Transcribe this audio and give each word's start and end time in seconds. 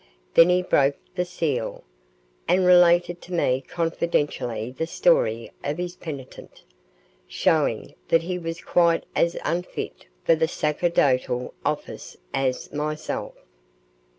Then 0.33 0.49
he 0.49 0.63
broke 0.63 0.95
the 1.13 1.25
seal, 1.25 1.83
and 2.47 2.65
related 2.65 3.21
to 3.21 3.33
me 3.33 3.61
confidentially 3.67 4.71
the 4.71 4.87
story 4.87 5.51
of 5.63 5.77
his 5.77 5.95
penitent, 5.95 6.63
showing 7.27 7.93
that 8.07 8.23
he 8.23 8.39
was 8.39 8.61
quite 8.63 9.03
as 9.15 9.37
unfit 9.45 10.07
for 10.23 10.33
the 10.33 10.47
sacerdotal 10.47 11.53
office 11.63 12.17
as 12.33 12.73
myself. 12.73 13.35